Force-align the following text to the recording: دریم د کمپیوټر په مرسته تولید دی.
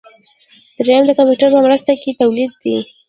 دریم 0.77 1.03
د 1.05 1.11
کمپیوټر 1.17 1.49
په 1.53 1.59
مرسته 1.65 1.89
تولید 2.21 2.51
دی. 2.61 2.77